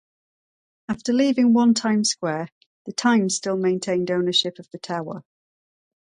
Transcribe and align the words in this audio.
After 0.89 1.13
leaving 1.13 1.53
One 1.53 1.75
Times 1.75 2.09
Square, 2.09 2.49
the 2.87 2.91
"Times" 2.91 3.35
still 3.35 3.55
maintained 3.55 4.09
ownership 4.09 4.57
of 4.57 4.67
the 4.71 4.79
tower. 4.79 5.23